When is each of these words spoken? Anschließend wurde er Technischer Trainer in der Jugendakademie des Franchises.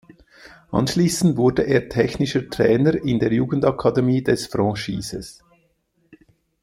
Anschließend 0.71 1.37
wurde 1.37 1.61
er 1.61 1.87
Technischer 1.87 2.49
Trainer 2.49 2.95
in 2.95 3.19
der 3.19 3.31
Jugendakademie 3.31 4.23
des 4.23 4.47
Franchises. 4.47 5.43